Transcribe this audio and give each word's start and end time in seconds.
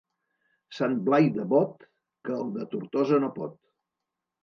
Sant 0.77 0.95
Blai 1.09 1.29
de 1.37 1.45
Bot, 1.53 1.87
que 2.25 2.37
el 2.41 2.53
de 2.59 2.69
Tortosa 2.75 3.25
no 3.27 3.33
pot. 3.41 3.59